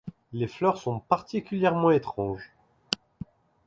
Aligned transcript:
Les 0.33 0.47
fleurs 0.47 0.79
sont 0.79 0.99
particulièrement 0.99 1.91
étranges. 1.91 2.53